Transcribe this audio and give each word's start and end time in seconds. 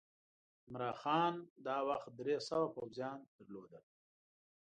عمرا 0.67 0.91
خان 1.01 1.33
دا 1.65 1.77
وخت 1.89 2.09
درې 2.19 2.35
سوه 2.47 2.67
پوځیان 2.75 3.19
درلودل. 3.37 3.83